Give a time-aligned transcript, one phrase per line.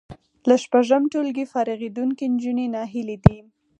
[0.47, 3.37] له شپږم ټولګي فارغېدونکې نجونې ناهیلې دي